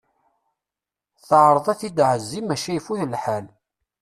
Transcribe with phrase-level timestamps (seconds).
[1.27, 3.45] Teɛreḍ ad t-id-tɛezzi maca ifut lḥal.